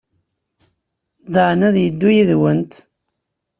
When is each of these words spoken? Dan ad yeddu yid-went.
Dan 1.33 1.59
ad 1.67 1.75
yeddu 1.79 2.09
yid-went. 2.15 2.73